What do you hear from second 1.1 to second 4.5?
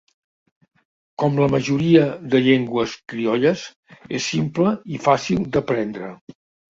Com la majoria de llengües criolles és